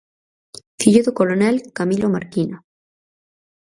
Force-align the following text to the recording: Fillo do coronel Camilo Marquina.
Fillo 0.79 1.01
do 1.03 1.13
coronel 1.19 1.55
Camilo 1.77 2.07
Marquina. 2.15 2.55